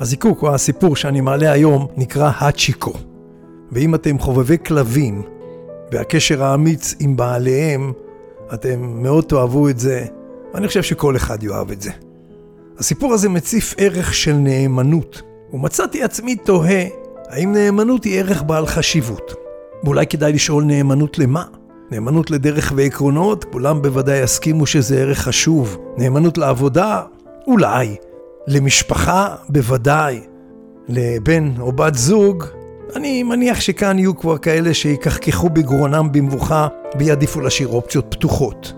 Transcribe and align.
הזיקוק 0.00 0.42
או 0.42 0.54
הסיפור 0.54 0.96
שאני 0.96 1.20
מעלה 1.20 1.52
היום 1.52 1.86
נקרא 1.96 2.30
הצ'יקו. 2.40 2.92
ואם 3.72 3.94
אתם 3.94 4.18
חובבי 4.18 4.56
כלבים 4.66 5.22
והקשר 5.92 6.44
האמיץ 6.44 6.94
עם 7.00 7.16
בעליהם, 7.16 7.92
אתם 8.54 8.80
מאוד 8.80 9.24
תאהבו 9.24 9.68
את 9.68 9.78
זה, 9.78 10.04
ואני 10.54 10.68
חושב 10.68 10.82
שכל 10.82 11.16
אחד 11.16 11.42
יאהב 11.42 11.70
את 11.70 11.80
זה. 11.80 11.90
הסיפור 12.78 13.14
הזה 13.14 13.28
מציף 13.28 13.74
ערך 13.78 14.14
של 14.14 14.32
נאמנות, 14.32 15.22
ומצאתי 15.52 16.02
עצמי 16.02 16.36
תוהה 16.36 16.84
האם 17.28 17.52
נאמנות 17.52 18.04
היא 18.04 18.18
ערך 18.18 18.42
בעל 18.42 18.66
חשיבות. 18.66 19.34
ואולי 19.84 20.06
כדאי 20.06 20.32
לשאול 20.32 20.64
נאמנות 20.64 21.18
למה? 21.18 21.44
נאמנות 21.90 22.30
לדרך 22.30 22.72
ועקרונות, 22.76 23.44
כולם 23.44 23.82
בוודאי 23.82 24.18
יסכימו 24.22 24.66
שזה 24.66 25.00
ערך 25.00 25.18
חשוב. 25.18 25.78
נאמנות 25.96 26.38
לעבודה? 26.38 27.02
אולי. 27.46 27.96
למשפחה? 28.50 29.34
בוודאי. 29.48 30.20
לבן 30.88 31.52
או 31.60 31.72
בת 31.72 31.94
זוג? 31.94 32.44
אני 32.96 33.22
מניח 33.22 33.60
שכאן 33.60 33.98
יהיו 33.98 34.16
כבר 34.18 34.38
כאלה 34.38 34.74
שיקחקחו 34.74 35.48
בגרונם 35.48 36.08
במבוכה 36.12 36.68
ויעדיפו 36.98 37.40
להשאיר 37.40 37.68
אופציות 37.68 38.06
פתוחות. 38.08 38.72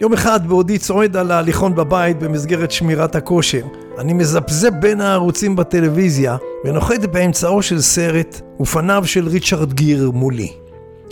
יום 0.00 0.12
אחד 0.12 0.46
בעודי 0.46 0.78
צועד 0.78 1.16
על 1.16 1.30
ההליכון 1.30 1.74
בבית 1.74 2.18
במסגרת 2.18 2.70
שמירת 2.70 3.14
הכושר, 3.14 3.62
אני 3.98 4.12
מזפזפ 4.12 4.70
בין 4.80 5.00
הערוצים 5.00 5.56
בטלוויזיה 5.56 6.36
ונוחת 6.64 7.00
באמצעו 7.12 7.62
של 7.62 7.80
סרט 7.80 8.40
ופניו 8.60 9.02
של 9.06 9.28
ריצ'רד 9.28 9.72
גיר 9.72 10.10
מולי. 10.10 10.52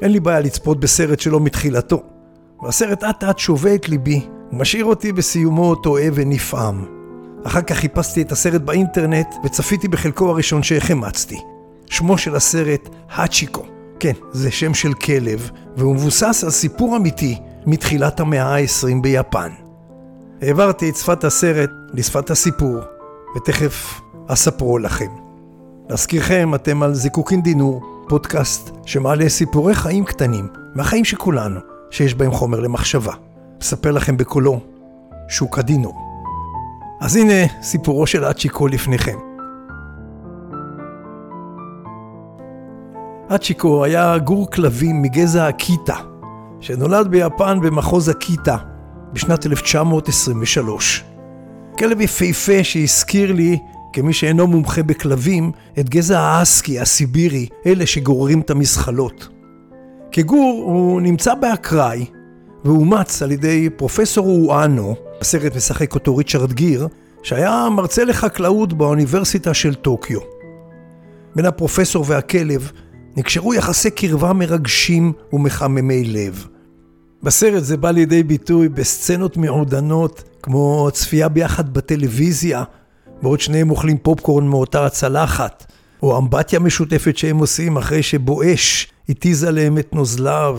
אין 0.02 0.12
לי 0.12 0.20
בעיה 0.20 0.40
לצפות 0.40 0.80
בסרט 0.80 1.20
שלו 1.20 1.40
מתחילתו, 1.40 2.02
והסרט 2.62 3.04
אט 3.04 3.24
אט 3.24 3.38
שובה 3.38 3.74
את 3.74 3.88
ליבי 3.88 4.20
ומשאיר 4.52 4.84
אותי 4.84 5.12
בסיומו 5.12 5.74
טועה 5.74 6.06
ונפעם. 6.14 6.97
אחר 7.46 7.62
כך 7.62 7.76
חיפשתי 7.76 8.22
את 8.22 8.32
הסרט 8.32 8.60
באינטרנט 8.60 9.34
וצפיתי 9.44 9.88
בחלקו 9.88 10.30
הראשון 10.30 10.62
שהחמצתי. 10.62 11.38
שמו 11.86 12.18
של 12.18 12.36
הסרט 12.36 12.88
האצ'יקו. 13.10 13.62
כן, 14.00 14.12
זה 14.32 14.50
שם 14.50 14.74
של 14.74 14.94
כלב, 14.94 15.50
והוא 15.76 15.94
מבוסס 15.94 16.44
על 16.44 16.50
סיפור 16.50 16.96
אמיתי 16.96 17.38
מתחילת 17.66 18.20
המאה 18.20 18.54
ה-20 18.56 19.02
ביפן. 19.02 19.50
העברתי 20.42 20.90
את 20.90 20.96
שפת 20.96 21.24
הסרט 21.24 21.70
לשפת 21.92 22.30
הסיפור, 22.30 22.76
ותכף 23.36 24.00
אספרו 24.26 24.78
לכם. 24.78 25.10
להזכירכם, 25.90 26.54
אתם 26.54 26.82
על 26.82 26.94
זיקוקין 26.94 27.42
דינור, 27.42 27.82
פודקאסט 28.08 28.70
שמעלה 28.86 29.28
סיפורי 29.28 29.74
חיים 29.74 30.04
קטנים, 30.04 30.48
מהחיים 30.74 31.04
של 31.04 31.16
כולנו, 31.16 31.60
שיש 31.90 32.14
בהם 32.14 32.30
חומר 32.30 32.60
למחשבה. 32.60 33.12
אספר 33.62 33.90
לכם 33.90 34.16
בקולו, 34.16 34.60
שוק 35.28 35.58
הדינור. 35.58 36.07
אז 37.00 37.16
הנה 37.16 37.46
סיפורו 37.62 38.06
של 38.06 38.24
אצ'יקו 38.24 38.68
לפניכם. 38.68 39.18
אצ'יקו 43.34 43.84
היה 43.84 44.18
גור 44.18 44.50
כלבים 44.50 45.02
מגזע 45.02 45.48
הקיטה, 45.48 45.96
שנולד 46.60 47.08
ביפן 47.08 47.60
במחוז 47.60 48.08
הקיטה 48.08 48.56
בשנת 49.12 49.46
1923. 49.46 51.04
כלב 51.78 52.00
יפהפה 52.00 52.64
שהזכיר 52.64 53.32
לי, 53.32 53.58
כמי 53.92 54.12
שאינו 54.12 54.46
מומחה 54.46 54.82
בכלבים, 54.82 55.52
את 55.78 55.88
גזע 55.88 56.20
האסקי 56.20 56.80
הסיבירי, 56.80 57.46
אלה 57.66 57.86
שגוררים 57.86 58.40
את 58.40 58.50
המזחלות. 58.50 59.28
כגור 60.12 60.62
הוא 60.66 61.00
נמצא 61.00 61.34
באקראי, 61.34 62.06
ואומץ 62.64 63.22
על 63.22 63.32
ידי 63.32 63.70
פרופסור 63.76 64.26
אואנו, 64.26 64.94
בסרט 65.20 65.56
משחק 65.56 65.94
אותו 65.94 66.16
ריצ'רד 66.16 66.52
גיר, 66.52 66.88
שהיה 67.22 67.68
מרצה 67.70 68.04
לחקלאות 68.04 68.72
באוניברסיטה 68.72 69.54
של 69.54 69.74
טוקיו. 69.74 70.20
בין 71.36 71.44
הפרופסור 71.44 72.04
והכלב 72.08 72.70
נקשרו 73.16 73.54
יחסי 73.54 73.90
קרבה 73.90 74.32
מרגשים 74.32 75.12
ומחממי 75.32 76.04
לב. 76.04 76.46
בסרט 77.22 77.62
זה 77.62 77.76
בא 77.76 77.90
לידי 77.90 78.22
ביטוי 78.22 78.68
בסצנות 78.68 79.36
מעודנות, 79.36 80.22
כמו 80.42 80.88
צפייה 80.92 81.28
ביחד 81.28 81.74
בטלוויזיה, 81.74 82.64
בעוד 83.22 83.40
שניהם 83.40 83.70
אוכלים 83.70 83.98
פופקורן 83.98 84.46
מאותה 84.48 84.86
הצלחת, 84.86 85.72
או 86.02 86.18
אמבטיה 86.18 86.58
משותפת 86.58 87.16
שהם 87.16 87.38
עושים 87.38 87.76
אחרי 87.76 88.02
שבואש 88.02 88.92
התיז 89.08 89.44
עליהם 89.44 89.78
את 89.78 89.92
נוזליו, 89.92 90.58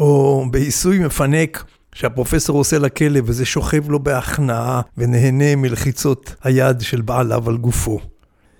או 0.00 0.44
בעיסוי 0.50 0.98
מפנק 0.98 1.64
שהפרופסור 1.94 2.58
עושה 2.58 2.78
לכלב 2.78 3.24
וזה 3.26 3.44
שוכב 3.44 3.90
לו 3.90 3.98
בהכנעה 4.02 4.80
ונהנה 4.98 5.56
מלחיצות 5.56 6.34
היד 6.44 6.80
של 6.80 7.00
בעליו 7.00 7.48
על 7.48 7.56
גופו. 7.56 8.00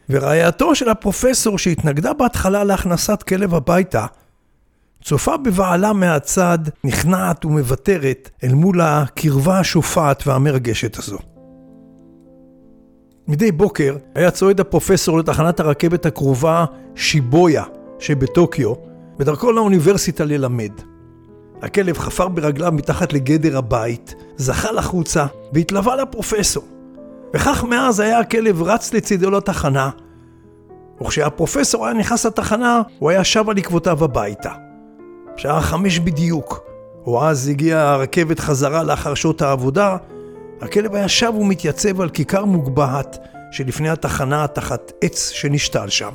ורעייתו 0.08 0.74
של 0.74 0.88
הפרופסור 0.88 1.58
שהתנגדה 1.58 2.12
בהתחלה 2.12 2.64
להכנסת 2.64 3.22
כלב 3.22 3.54
הביתה, 3.54 4.06
צופה 5.02 5.36
בבעלה 5.36 5.92
מהצד, 5.92 6.58
נכנעת 6.84 7.44
ומוותרת 7.44 8.30
אל 8.44 8.54
מול 8.54 8.80
הקרבה 8.80 9.58
השופעת 9.58 10.26
והמרגשת 10.26 10.98
הזו. 10.98 11.18
מדי 13.28 13.52
בוקר 13.52 13.96
היה 14.14 14.30
צועד 14.30 14.60
הפרופסור 14.60 15.18
לתחנת 15.18 15.60
הרכבת 15.60 16.06
הקרובה 16.06 16.64
שיבויה 16.94 17.64
שבטוקיו, 17.98 18.74
בדרכו 19.18 19.52
לאוניברסיטה 19.52 20.24
ללמד. 20.24 20.93
הכלב 21.64 21.98
חפר 21.98 22.28
ברגליו 22.28 22.72
מתחת 22.72 23.12
לגדר 23.12 23.58
הבית, 23.58 24.14
זחל 24.36 24.78
החוצה 24.78 25.26
והתלווה 25.52 25.96
לפרופסור. 25.96 26.64
וכך 27.34 27.64
מאז 27.64 28.00
היה 28.00 28.18
הכלב 28.18 28.62
רץ 28.62 28.94
לצידו 28.94 29.30
לתחנה, 29.30 29.90
וכשהפרופסור 31.00 31.86
היה 31.86 31.94
נכנס 31.94 32.26
לתחנה, 32.26 32.82
הוא 32.98 33.10
היה 33.10 33.24
שב 33.24 33.48
על 33.50 33.58
עקבותיו 33.58 34.04
הביתה. 34.04 34.50
שעה 35.36 35.60
חמש 35.60 35.98
בדיוק, 35.98 36.60
או 37.06 37.24
אז 37.24 37.48
הגיעה 37.48 37.92
הרכבת 37.92 38.40
חזרה 38.40 38.82
לאחר 38.82 39.14
שעות 39.14 39.42
העבודה, 39.42 39.96
הכלב 40.60 40.94
היה 40.94 41.08
שב 41.08 41.32
ומתייצב 41.34 42.00
על 42.00 42.08
כיכר 42.08 42.44
מוגבהת 42.44 43.18
שלפני 43.50 43.88
התחנה 43.88 44.46
תחת 44.46 44.92
עץ 45.00 45.30
שנשתל 45.30 45.88
שם. 45.88 46.10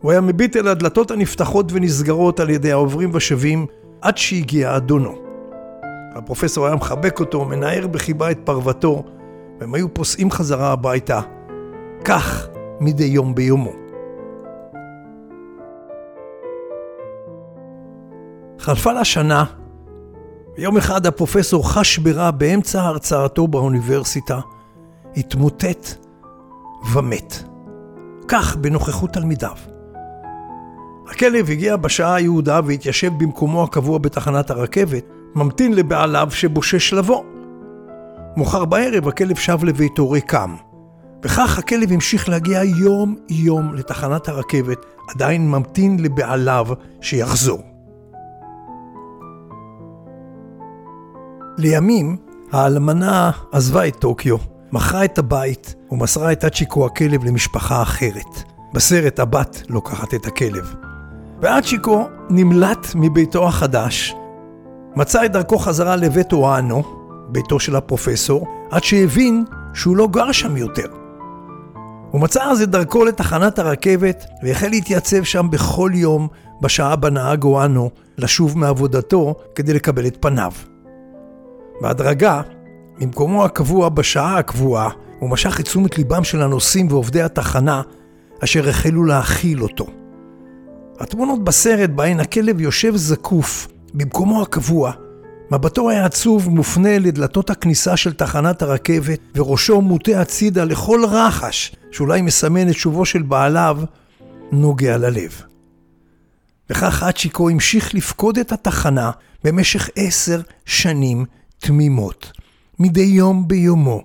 הוא 0.00 0.10
היה 0.10 0.20
מביט 0.20 0.56
אל 0.56 0.68
הדלתות 0.68 1.10
הנפתחות 1.10 1.72
ונסגרות 1.72 2.40
על 2.40 2.50
ידי 2.50 2.72
העוברים 2.72 3.10
ושבים 3.14 3.66
עד 4.02 4.18
שהגיע 4.18 4.76
אדונו. 4.76 5.14
הפרופסור 6.14 6.66
היה 6.66 6.74
מחבק 6.74 7.20
אותו, 7.20 7.44
מנער 7.44 7.86
בחיבה 7.86 8.30
את 8.30 8.38
פרוותו, 8.44 9.04
והם 9.60 9.74
היו 9.74 9.94
פוסעים 9.94 10.30
חזרה 10.30 10.72
הביתה. 10.72 11.20
כך 12.04 12.48
מדי 12.80 13.04
יום 13.04 13.34
ביומו. 13.34 13.72
חלפה 18.58 18.92
לה 18.92 19.04
שנה, 19.04 19.44
ויום 20.56 20.76
אחד 20.76 21.06
הפרופסור 21.06 21.72
חש 21.72 21.98
ברע 21.98 22.30
באמצע 22.30 22.82
הרצאתו 22.82 23.48
באוניברסיטה, 23.48 24.40
התמוטט 25.16 25.86
ומת. 26.94 27.42
כך 28.28 28.56
בנוכחות 28.56 29.10
תלמידיו. 29.12 29.71
הכלב 31.08 31.50
הגיע 31.50 31.76
בשעה 31.76 32.14
היהודה 32.14 32.60
והתיישב 32.64 33.12
במקומו 33.18 33.64
הקבוע 33.64 33.98
בתחנת 33.98 34.50
הרכבת, 34.50 35.04
ממתין 35.34 35.74
לבעליו 35.74 36.28
שבושש 36.30 36.92
לבוא. 36.92 37.22
מאוחר 38.36 38.64
בערב 38.64 39.08
הכלב 39.08 39.36
שב 39.36 39.64
לביתו 39.64 40.10
ריקם. 40.10 40.54
וכך 41.24 41.58
הכלב 41.58 41.92
המשיך 41.92 42.28
להגיע 42.28 42.64
יום-יום 42.64 43.74
לתחנת 43.74 44.28
הרכבת, 44.28 44.86
עדיין 45.14 45.50
ממתין 45.50 46.00
לבעליו 46.00 46.66
שיחזור. 47.00 47.62
לימים, 51.58 52.16
האלמנה 52.52 53.30
עזבה 53.52 53.88
את 53.88 53.96
טוקיו, 53.96 54.36
מכרה 54.72 55.04
את 55.04 55.18
הבית 55.18 55.74
ומסרה 55.90 56.32
את 56.32 56.44
אצ'יקו 56.44 56.86
הכלב 56.86 57.24
למשפחה 57.24 57.82
אחרת. 57.82 58.42
בסרט 58.74 59.18
הבת 59.18 59.62
לוקחת 59.68 60.14
את 60.14 60.26
הכלב. 60.26 60.74
ואצ'יקו 61.42 62.08
נמלט 62.30 62.86
מביתו 62.94 63.48
החדש, 63.48 64.14
מצא 64.96 65.24
את 65.24 65.32
דרכו 65.32 65.58
חזרה 65.58 65.96
לבית 65.96 66.32
אואנו, 66.32 66.82
ביתו 67.28 67.60
של 67.60 67.76
הפרופסור, 67.76 68.46
עד 68.70 68.84
שהבין 68.84 69.44
שהוא 69.74 69.96
לא 69.96 70.08
גר 70.08 70.32
שם 70.32 70.56
יותר. 70.56 70.86
הוא 72.10 72.20
מצא 72.20 72.44
אז 72.44 72.62
את 72.62 72.70
דרכו 72.70 73.04
לתחנת 73.04 73.58
הרכבת 73.58 74.24
והחל 74.42 74.68
להתייצב 74.68 75.24
שם 75.24 75.50
בכל 75.50 75.90
יום 75.94 76.28
בשעה 76.60 76.96
בה 76.96 77.10
נהג 77.10 77.44
אואנו 77.44 77.90
לשוב 78.18 78.58
מעבודתו 78.58 79.34
כדי 79.54 79.74
לקבל 79.74 80.06
את 80.06 80.16
פניו. 80.20 80.52
בהדרגה, 81.80 82.40
ממקומו 82.98 83.44
הקבוע 83.44 83.88
בשעה 83.88 84.38
הקבועה, 84.38 84.88
הוא 85.18 85.30
משך 85.30 85.60
את 85.60 85.64
תשומת 85.64 85.98
ליבם 85.98 86.24
של 86.24 86.42
הנוסעים 86.42 86.86
ועובדי 86.90 87.22
התחנה, 87.22 87.82
אשר 88.44 88.68
החלו 88.68 89.04
להכיל 89.04 89.62
אותו. 89.62 90.01
התמונות 91.02 91.44
בסרט 91.44 91.90
בהן 91.90 92.20
הכלב 92.20 92.60
יושב 92.60 92.96
זקוף 92.96 93.68
במקומו 93.94 94.42
הקבוע, 94.42 94.92
מבטו 95.50 95.90
היה 95.90 96.04
עצוב 96.04 96.48
מופנה 96.48 96.98
לדלתות 96.98 97.50
הכניסה 97.50 97.96
של 97.96 98.12
תחנת 98.12 98.62
הרכבת, 98.62 99.20
וראשו 99.34 99.80
מוטה 99.80 100.20
הצידה 100.20 100.64
לכל 100.64 101.04
רחש, 101.08 101.76
שאולי 101.90 102.22
מסמן 102.22 102.68
את 102.68 102.74
שובו 102.74 103.04
של 103.04 103.22
בעליו, 103.22 103.78
נוגע 104.52 104.96
ללב. 104.98 105.42
וכך 106.70 107.02
אצ'יקו 107.02 107.50
המשיך 107.50 107.94
לפקוד 107.94 108.38
את 108.38 108.52
התחנה 108.52 109.10
במשך 109.44 109.88
עשר 109.96 110.40
שנים 110.64 111.24
תמימות, 111.58 112.32
מדי 112.78 113.00
יום 113.00 113.48
ביומו. 113.48 114.02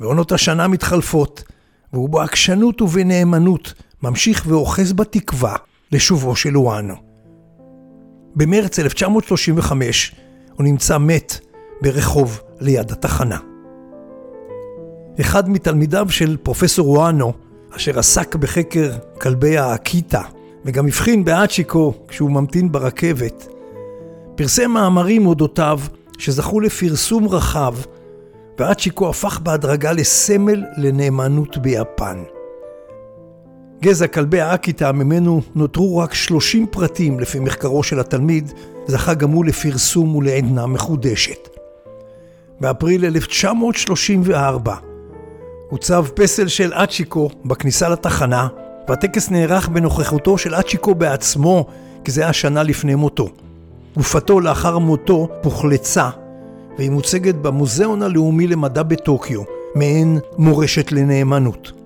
ועונות 0.00 0.32
השנה 0.32 0.68
מתחלפות, 0.68 1.42
והוא 1.92 2.08
בעקשנות 2.08 2.82
ובנאמנות 2.82 3.74
ממשיך 4.02 4.44
ואוחז 4.48 4.92
בתקווה 4.92 5.56
לשובו 5.92 6.36
של 6.36 6.56
וואנו. 6.56 6.94
במרץ 8.36 8.78
1935 8.78 10.14
הוא 10.56 10.64
נמצא 10.64 10.98
מת 10.98 11.38
ברחוב 11.82 12.40
ליד 12.60 12.92
התחנה. 12.92 13.38
אחד 15.20 15.50
מתלמידיו 15.50 16.06
של 16.10 16.36
פרופסור 16.42 16.90
וואנו, 16.90 17.32
אשר 17.76 17.98
עסק 17.98 18.36
בחקר 18.36 18.90
כלבי 19.20 19.58
האקיטה, 19.58 20.22
וגם 20.64 20.86
הבחין 20.86 21.24
באצ'יקו 21.24 21.94
כשהוא 22.08 22.30
ממתין 22.30 22.72
ברכבת, 22.72 23.48
פרסם 24.34 24.70
מאמרים 24.70 25.26
אודותיו 25.26 25.80
שזכו 26.18 26.60
לפרסום 26.60 27.28
רחב, 27.28 27.74
ואצ'יקו 28.58 29.08
הפך 29.08 29.40
בהדרגה 29.40 29.92
לסמל 29.92 30.64
לנאמנות 30.76 31.58
ביפן. 31.58 32.22
גזע 33.82 34.06
כלבי 34.06 34.40
האקיטה 34.40 34.92
ממנו 34.92 35.40
נותרו 35.54 35.98
רק 35.98 36.14
30 36.14 36.66
פרטים 36.66 37.20
לפי 37.20 37.38
מחקרו 37.38 37.82
של 37.82 38.00
התלמיד, 38.00 38.52
זכה 38.86 39.14
גם 39.14 39.30
הוא 39.30 39.44
לפרסום 39.44 40.16
ולעדנה 40.16 40.66
מחודשת. 40.66 41.48
באפריל 42.60 43.04
1934 43.04 44.74
הוצב 45.70 46.06
פסל 46.14 46.48
של 46.48 46.72
אצ'יקו 46.72 47.30
בכניסה 47.44 47.88
לתחנה, 47.88 48.48
והטקס 48.88 49.30
נערך 49.30 49.68
בנוכחותו 49.68 50.38
של 50.38 50.54
אצ'יקו 50.54 50.94
בעצמו, 50.94 51.66
כי 52.04 52.10
זה 52.10 52.22
היה 52.22 52.32
שנה 52.32 52.62
לפני 52.62 52.94
מותו. 52.94 53.28
גופתו 53.96 54.40
לאחר 54.40 54.78
מותו 54.78 55.28
הוחלצה, 55.44 56.10
והיא 56.78 56.90
מוצגת 56.90 57.34
במוזיאון 57.34 58.02
הלאומי 58.02 58.46
למדע 58.46 58.82
בטוקיו, 58.82 59.42
מעין 59.74 60.18
מורשת 60.38 60.92
לנאמנות. 60.92 61.81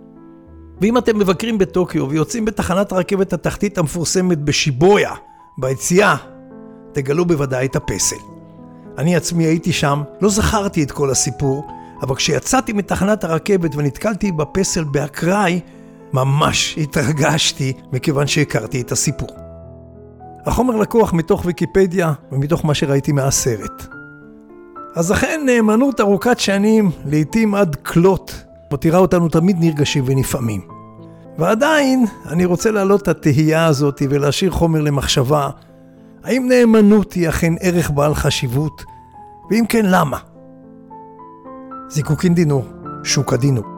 ואם 0.81 0.99
אתם 0.99 1.19
מבקרים 1.19 1.59
בטוקיו 1.59 2.09
ויוצאים 2.09 2.45
בתחנת 2.45 2.93
הרכבת 2.93 3.33
התחתית 3.33 3.79
המפורסמת 3.79 4.39
בשיבויה, 4.39 5.13
ביציאה, 5.59 6.17
תגלו 6.93 7.25
בוודאי 7.25 7.67
את 7.67 7.77
הפסל. 7.77 8.17
אני 8.99 9.17
עצמי 9.17 9.45
הייתי 9.45 9.73
שם, 9.73 10.03
לא 10.21 10.29
זכרתי 10.29 10.83
את 10.83 10.91
כל 10.91 11.11
הסיפור, 11.11 11.67
אבל 12.03 12.15
כשיצאתי 12.15 12.73
מתחנת 12.73 13.25
הרכבת 13.25 13.77
ונתקלתי 13.77 14.33
בפסל 14.33 14.85
באקראי, 14.85 15.61
ממש 16.13 16.79
התרגשתי 16.79 17.73
מכיוון 17.93 18.27
שהכרתי 18.27 18.81
את 18.81 18.93
הסיפור. 18.93 19.29
החומר 20.47 20.77
לקוח 20.77 21.13
מתוך 21.13 21.43
ויקיפדיה 21.47 22.13
ומתוך 22.33 22.65
מה 22.65 22.75
שראיתי 22.75 23.13
מהסרט. 23.13 23.87
אז 24.95 25.13
אכן 25.13 25.43
נאמנות 25.47 26.01
ארוכת 26.01 26.41
שנים, 26.41 26.91
לעתים 27.07 27.55
עד 27.55 27.77
כלות, 27.77 28.46
מותירה 28.71 28.99
אותנו 28.99 29.29
תמיד 29.29 29.57
נרגשים 29.61 30.05
ונפעמים. 30.07 30.61
ועדיין, 31.39 32.05
אני 32.29 32.45
רוצה 32.45 32.71
להעלות 32.71 33.03
את 33.03 33.09
התהייה 33.09 33.67
הזאת 33.67 34.03
ולהשאיר 34.11 34.51
חומר 34.51 34.81
למחשבה, 34.81 35.51
האם 36.25 36.49
נאמנות 36.49 37.13
היא 37.13 37.29
אכן 37.29 37.55
ערך 37.61 37.91
בעל 37.91 38.15
חשיבות? 38.15 38.85
ואם 39.51 39.65
כן, 39.69 39.87
למה? 39.89 40.19
זיקוקין 41.89 42.35
דינו, 42.35 42.63
שוק 43.05 43.33
הדינו. 43.33 43.76